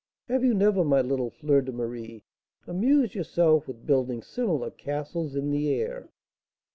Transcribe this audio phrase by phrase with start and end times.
[0.29, 2.23] Have you never, my little Fleur de Marie,
[2.65, 6.09] amused yourself with building similar 'castles in the air?'"